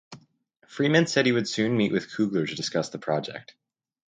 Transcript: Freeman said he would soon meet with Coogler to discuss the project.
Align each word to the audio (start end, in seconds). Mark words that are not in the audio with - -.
Freeman 0.67 1.05
said 1.05 1.27
he 1.27 1.31
would 1.31 1.47
soon 1.47 1.77
meet 1.77 1.91
with 1.91 2.09
Coogler 2.09 2.47
to 2.49 2.55
discuss 2.55 2.89
the 2.89 2.97
project. 2.97 3.53